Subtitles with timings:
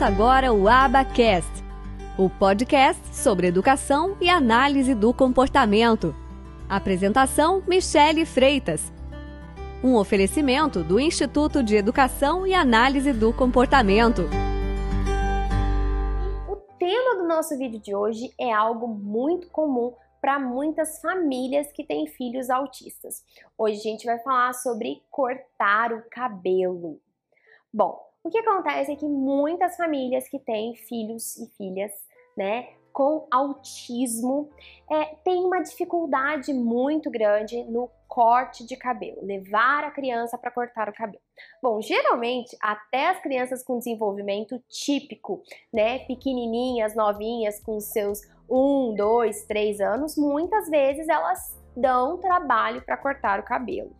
[0.00, 1.62] Começa agora o Abacast,
[2.16, 6.16] o podcast sobre educação e análise do comportamento.
[6.66, 8.90] Apresentação: Michele Freitas.
[9.84, 14.22] Um oferecimento do Instituto de Educação e Análise do Comportamento.
[16.48, 21.84] O tema do nosso vídeo de hoje é algo muito comum para muitas famílias que
[21.84, 23.22] têm filhos autistas.
[23.58, 26.98] Hoje a gente vai falar sobre cortar o cabelo.
[27.70, 31.92] Bom, o que acontece é que muitas famílias que têm filhos e filhas,
[32.36, 34.50] né, com autismo,
[34.90, 40.88] é, têm uma dificuldade muito grande no corte de cabelo, levar a criança para cortar
[40.88, 41.22] o cabelo.
[41.62, 45.42] Bom, geralmente até as crianças com desenvolvimento típico,
[45.72, 52.96] né, pequenininhas, novinhas, com seus um, dois, três anos, muitas vezes elas dão trabalho para
[52.96, 53.99] cortar o cabelo.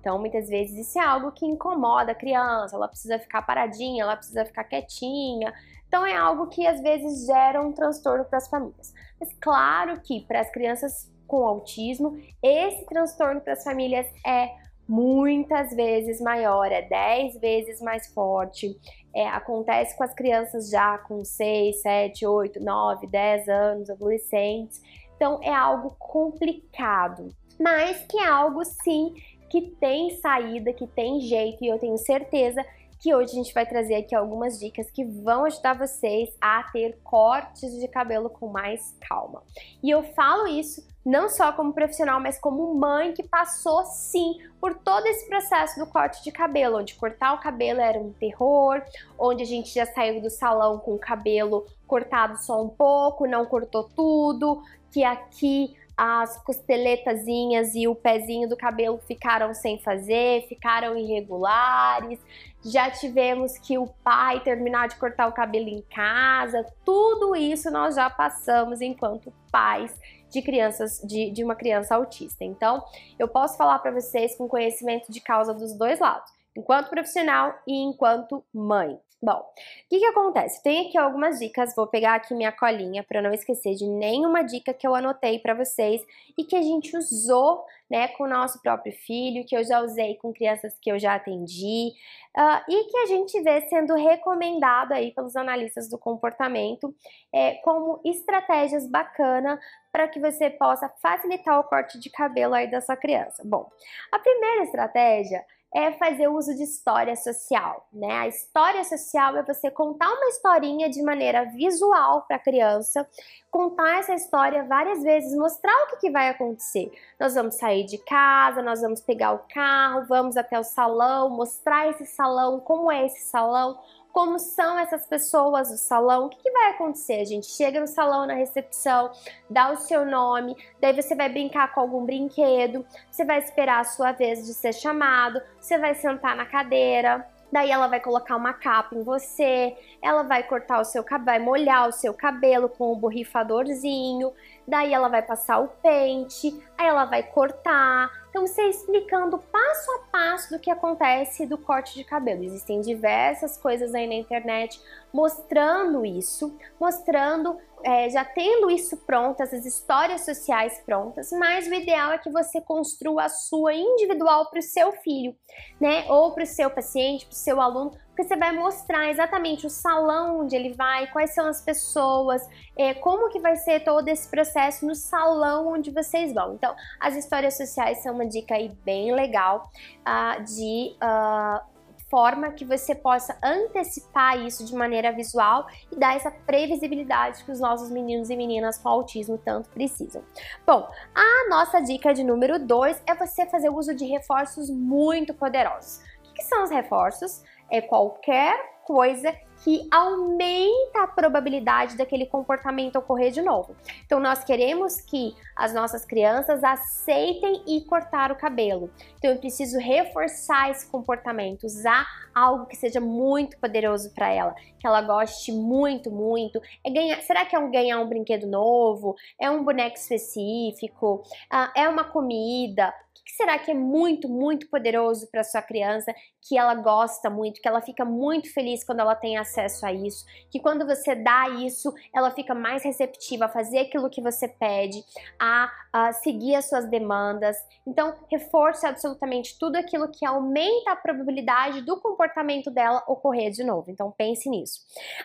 [0.00, 4.16] Então, muitas vezes isso é algo que incomoda a criança, ela precisa ficar paradinha, ela
[4.16, 5.52] precisa ficar quietinha.
[5.88, 8.92] Então, é algo que às vezes gera um transtorno para as famílias.
[9.20, 14.50] Mas, claro que para as crianças com autismo, esse transtorno para as famílias é
[14.88, 18.78] muitas vezes maior, é 10 vezes mais forte.
[19.14, 24.80] É, acontece com as crianças já com 6, 7, 8, 9, 10 anos, adolescentes.
[25.16, 29.14] Então é algo complicado, mas que é algo sim
[29.56, 32.62] que tem saída, que tem jeito e eu tenho certeza
[33.00, 36.98] que hoje a gente vai trazer aqui algumas dicas que vão ajudar vocês a ter
[37.02, 39.42] cortes de cabelo com mais calma.
[39.82, 44.74] E eu falo isso não só como profissional, mas como mãe que passou sim por
[44.74, 48.82] todo esse processo do corte de cabelo, onde cortar o cabelo era um terror,
[49.18, 53.46] onde a gente já saiu do salão com o cabelo cortado só um pouco, não
[53.46, 60.96] cortou tudo, que aqui as costeletazinhas e o pezinho do cabelo ficaram sem fazer, ficaram
[60.96, 62.20] irregulares.
[62.62, 66.66] Já tivemos que o pai terminar de cortar o cabelo em casa.
[66.84, 69.98] Tudo isso nós já passamos enquanto pais
[70.30, 72.44] de crianças de, de uma criança autista.
[72.44, 72.84] Então,
[73.18, 77.74] eu posso falar para vocês com conhecimento de causa dos dois lados, enquanto profissional e
[77.74, 78.98] enquanto mãe.
[79.22, 80.62] Bom, o que, que acontece?
[80.62, 84.74] Tem aqui algumas dicas, vou pegar aqui minha colinha para não esquecer de nenhuma dica
[84.74, 86.02] que eu anotei para vocês
[86.36, 90.16] e que a gente usou né, com o nosso próprio filho, que eu já usei
[90.16, 91.92] com crianças que eu já atendi
[92.36, 96.94] uh, e que a gente vê sendo recomendado aí pelos analistas do comportamento
[97.32, 99.58] é, como estratégias bacanas
[99.90, 103.42] para que você possa facilitar o corte de cabelo aí da sua criança.
[103.46, 103.70] Bom,
[104.12, 105.42] a primeira estratégia
[105.74, 108.12] é fazer uso de história social, né?
[108.12, 113.06] A história social é você contar uma historinha de maneira visual para a criança,
[113.50, 116.90] contar essa história várias vezes, mostrar o que, que vai acontecer.
[117.18, 121.88] Nós vamos sair de casa, nós vamos pegar o carro, vamos até o salão, mostrar
[121.88, 123.78] esse salão, como é esse salão,
[124.16, 127.20] como são essas pessoas do salão, o que, que, vai acontecer?
[127.20, 129.10] A gente chega no salão, na recepção,
[129.50, 133.84] dá o seu nome, daí você vai brincar com algum brinquedo, você vai esperar a
[133.84, 138.54] sua vez de ser chamado, você vai sentar na cadeira, daí ela vai colocar uma
[138.54, 142.98] capa em você, ela vai cortar o seu cabelo, molhar o seu cabelo com um
[142.98, 144.32] borrifadorzinho,
[144.66, 148.10] daí ela vai passar o pente, aí ela vai cortar.
[148.36, 152.44] Então, você explicando passo a passo do que acontece do corte de cabelo.
[152.44, 154.78] Existem diversas coisas aí na internet
[155.10, 162.12] mostrando isso, mostrando, é, já tendo isso pronto, essas histórias sociais prontas, mas o ideal
[162.12, 165.34] é que você construa a sua individual para o seu filho,
[165.80, 166.04] né?
[166.10, 169.70] Ou para o seu paciente, para o seu aluno, porque você vai mostrar exatamente o
[169.70, 174.26] salão onde ele vai, quais são as pessoas, é, como que vai ser todo esse
[174.26, 176.54] processo no salão onde vocês vão.
[176.54, 181.60] Então, as histórias sociais são uma dica aí bem legal uh, de uh,
[182.08, 187.60] forma que você possa antecipar isso de maneira visual e dar essa previsibilidade que os
[187.60, 190.22] nossos meninos e meninas com autismo tanto precisam.
[190.66, 196.00] Bom, a nossa dica de número 2 é você fazer uso de reforços muito poderosos.
[196.30, 197.42] O que são os reforços?
[197.70, 199.34] É qualquer coisa
[199.64, 203.74] que aumenta a probabilidade daquele comportamento ocorrer de novo.
[204.04, 208.88] Então, nós queremos que as nossas crianças aceitem e cortar o cabelo.
[209.16, 214.86] Então, eu preciso reforçar esse comportamento, usar algo que seja muito poderoso para ela, que
[214.86, 216.60] ela goste muito, muito.
[216.84, 219.16] É ganhar, será que é um ganhar um brinquedo novo?
[219.40, 221.24] É um boneco específico?
[221.50, 222.94] Ah, é uma comida?
[223.26, 226.14] Que será que é muito, muito poderoso para sua criança,
[226.48, 230.24] que ela gosta muito, que ela fica muito feliz quando ela tem acesso a isso,
[230.48, 235.02] que quando você dá isso, ela fica mais receptiva a fazer aquilo que você pede,
[235.40, 237.56] a, a seguir as suas demandas.
[237.86, 243.90] Então, reforce absolutamente tudo aquilo que aumenta a probabilidade do comportamento dela ocorrer de novo.
[243.90, 244.80] Então, pense nisso.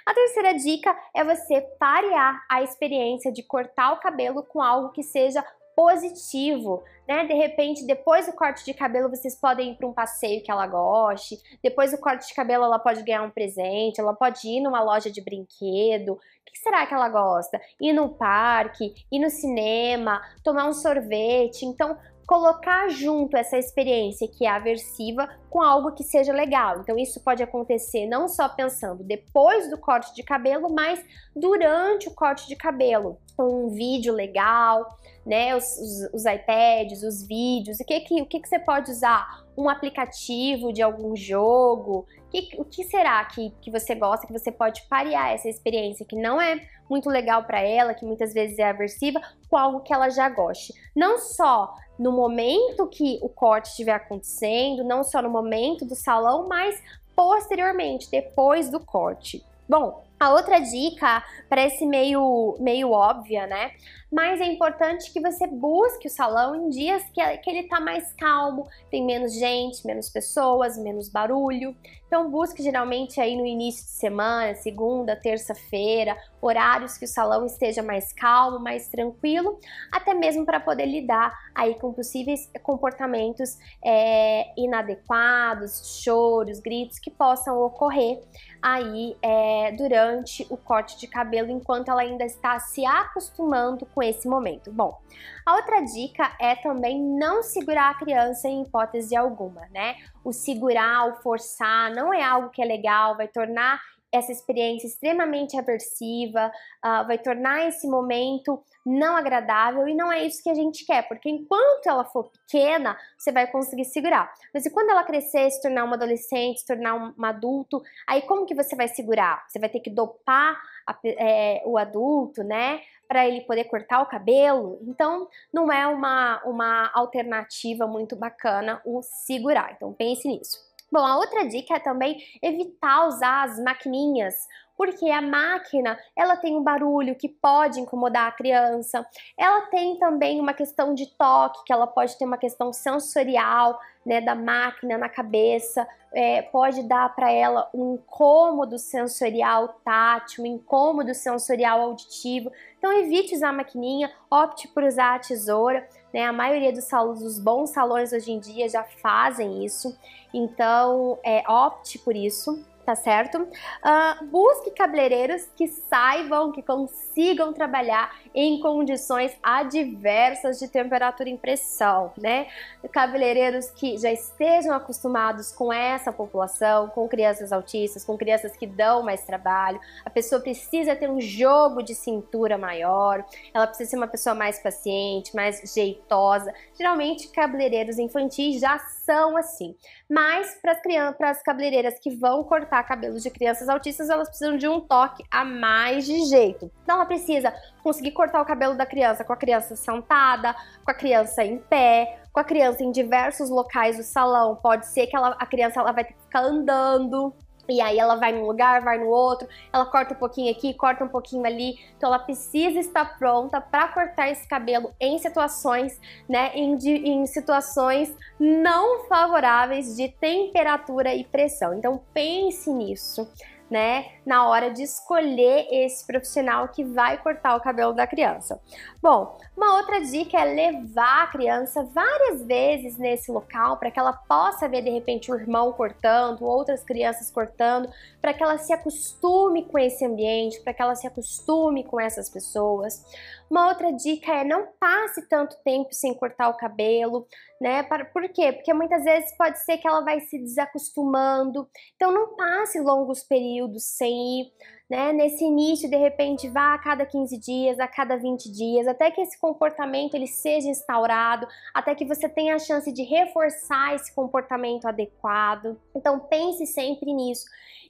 [0.05, 5.03] A terceira dica é você parear a experiência de cortar o cabelo com algo que
[5.03, 5.45] seja
[5.81, 7.25] positivo, né?
[7.25, 10.67] De repente, depois do corte de cabelo, vocês podem ir para um passeio que ela
[10.67, 11.39] goste.
[11.63, 15.09] Depois do corte de cabelo, ela pode ganhar um presente, ela pode ir numa loja
[15.09, 16.13] de brinquedo.
[16.13, 17.59] O que será que ela gosta?
[17.81, 21.65] Ir no parque, ir no cinema, tomar um sorvete.
[21.65, 21.97] Então,
[22.31, 26.79] colocar junto essa experiência que é aversiva com algo que seja legal.
[26.79, 31.03] Então, isso pode acontecer não só pensando depois do corte de cabelo, mas
[31.35, 33.17] durante o corte de cabelo.
[33.37, 35.53] Um vídeo legal, né?
[35.57, 39.40] Os, os, os iPads, os vídeos, o que, que, o que, que você pode usar?
[39.61, 42.07] Um aplicativo de algum jogo?
[42.31, 46.15] Que, o que será que, que você gosta, que você pode parear essa experiência que
[46.15, 50.09] não é muito legal para ela, que muitas vezes é aversiva, com algo que ela
[50.09, 50.73] já goste.
[50.95, 56.47] Não só no momento que o corte estiver acontecendo, não só no momento do salão,
[56.47, 56.81] mas
[57.15, 59.43] posteriormente, depois do corte.
[59.69, 63.71] Bom, a outra dica parece meio, meio óbvia, né?
[64.11, 68.13] Mas é importante que você busque o salão em dias que, que ele tá mais
[68.13, 71.73] calmo, tem menos gente, menos pessoas, menos barulho.
[72.05, 77.81] Então busque geralmente aí no início de semana, segunda, terça-feira, horários que o salão esteja
[77.81, 79.57] mais calmo, mais tranquilo,
[79.89, 87.57] até mesmo para poder lidar aí com possíveis comportamentos é, inadequados, choros, gritos que possam
[87.61, 88.21] ocorrer
[88.61, 94.27] aí é, durante o corte de cabelo enquanto ela ainda está se acostumando com esse
[94.27, 94.71] momento.
[94.71, 94.99] Bom,
[95.45, 99.95] a outra dica é também não segurar a criança em hipótese alguma, né?
[100.23, 103.81] O segurar, o forçar não é algo que é legal, vai tornar
[104.11, 106.51] essa experiência extremamente aversiva,
[106.83, 111.07] uh, vai tornar esse momento não agradável e não é isso que a gente quer,
[111.07, 114.31] porque enquanto ela for pequena, você vai conseguir segurar.
[114.53, 118.45] Mas e quando ela crescer, se tornar uma adolescente, se tornar um, adulto, aí como
[118.45, 119.45] que você vai segurar?
[119.47, 122.81] Você vai ter que dopar a, é, o adulto, né?
[123.07, 124.79] Para ele poder cortar o cabelo.
[124.83, 129.73] Então, não é uma, uma alternativa muito bacana o segurar.
[129.75, 130.71] Então, pense nisso.
[130.91, 134.35] Bom, a outra dica é também evitar usar as maquininhas,
[134.77, 139.05] porque a máquina, ela tem um barulho que pode incomodar a criança.
[139.37, 144.19] Ela tem também uma questão de toque, que ela pode ter uma questão sensorial, né,
[144.19, 151.13] da máquina na cabeça, é, pode dar para ela um incômodo sensorial tátil, um incômodo
[151.13, 152.51] sensorial auditivo.
[152.77, 155.87] Então evite usar a maquininha, opte por usar a tesoura.
[156.13, 156.25] Né?
[156.25, 159.97] A maioria dos salões, os bons salões hoje em dia já fazem isso.
[160.33, 163.37] Então é, opte por isso tá certo?
[163.41, 172.11] Uh, busque cabeleireiros que saibam, que consigam trabalhar em condições adversas de temperatura e pressão,
[172.17, 172.47] né?
[172.91, 179.03] Cabeleireiros que já estejam acostumados com essa população, com crianças autistas, com crianças que dão
[179.03, 179.79] mais trabalho.
[180.05, 183.23] A pessoa precisa ter um jogo de cintura maior,
[183.53, 186.53] ela precisa ser uma pessoa mais paciente, mais jeitosa.
[186.77, 189.75] Geralmente, cabeleireiros infantis já são assim.
[190.09, 194.79] Mas para as cabeleireiras que vão cortar cabelos de crianças autistas, elas precisam de um
[194.79, 196.71] toque a mais de jeito.
[196.83, 197.53] Então ela precisa
[197.83, 202.19] conseguir cortar o cabelo da criança com a criança sentada, com a criança em pé,
[202.31, 204.55] com a criança em diversos locais do salão.
[204.55, 207.33] Pode ser que ela, a criança ela vai ter que ficar andando,
[207.67, 211.03] e aí ela vai num lugar, vai no outro, ela corta um pouquinho aqui, corta
[211.03, 211.79] um pouquinho ali.
[211.97, 218.15] Então ela precisa estar pronta para cortar esse cabelo em situações, né, em, em situações
[218.39, 221.73] não favoráveis de temperatura e pressão.
[221.73, 223.27] Então pense nisso
[223.71, 228.59] né, na hora de escolher esse profissional que vai cortar o cabelo da criança.
[229.01, 234.11] Bom, uma outra dica é levar a criança várias vezes nesse local para que ela
[234.11, 237.89] possa ver de repente o irmão cortando, outras crianças cortando,
[238.21, 242.29] para que ela se acostume com esse ambiente, para que ela se acostume com essas
[242.29, 243.05] pessoas.
[243.51, 247.27] Uma outra dica é não passe tanto tempo sem cortar o cabelo,
[247.59, 247.83] né?
[247.83, 248.53] Por quê?
[248.53, 251.67] Porque muitas vezes pode ser que ela vai se desacostumando.
[251.97, 254.53] Então não passe longos períodos sem ir,
[254.89, 255.11] né?
[255.11, 259.19] Nesse início, de repente, vá a cada 15 dias, a cada 20 dias, até que
[259.19, 264.85] esse comportamento ele seja instaurado, até que você tenha a chance de reforçar esse comportamento
[264.85, 265.77] adequado.
[265.93, 267.43] Então pense sempre nisso.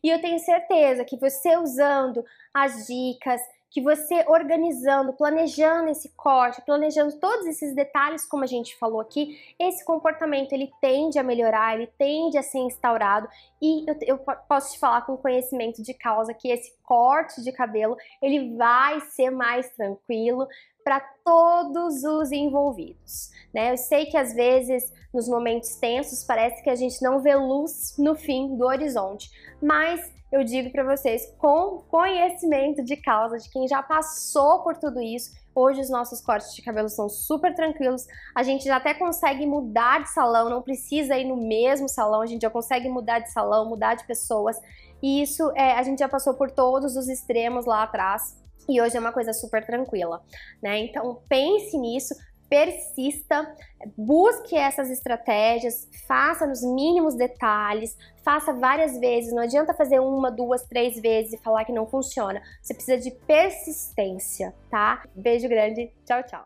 [0.03, 3.39] E eu tenho certeza que você usando as dicas,
[3.71, 9.39] que você organizando, planejando esse corte, planejando todos esses detalhes, como a gente falou aqui,
[9.57, 13.27] esse comportamento ele tende a melhorar, ele tende a ser instaurado
[13.61, 17.95] e eu, eu posso te falar com conhecimento de causa que esse corte de cabelo
[18.21, 20.47] ele vai ser mais tranquilo,
[20.83, 23.29] para todos os envolvidos.
[23.53, 23.71] Né?
[23.71, 27.95] Eu sei que às vezes nos momentos tensos parece que a gente não vê luz
[27.97, 29.29] no fim do horizonte,
[29.61, 35.01] mas eu digo para vocês, com conhecimento de causa, de quem já passou por tudo
[35.01, 39.45] isso, hoje os nossos cortes de cabelo são super tranquilos, a gente já até consegue
[39.45, 43.31] mudar de salão, não precisa ir no mesmo salão, a gente já consegue mudar de
[43.31, 44.57] salão, mudar de pessoas,
[45.03, 48.95] e isso é, a gente já passou por todos os extremos lá atrás, e hoje
[48.95, 50.21] é uma coisa super tranquila,
[50.61, 50.79] né?
[50.79, 52.13] Então pense nisso,
[52.51, 53.55] persista,
[53.97, 60.63] busque essas estratégias, faça nos mínimos detalhes, faça várias vezes, não adianta fazer uma, duas,
[60.63, 62.41] três vezes e falar que não funciona.
[62.61, 65.01] Você precisa de persistência, tá?
[65.15, 66.45] Beijo grande, tchau, tchau.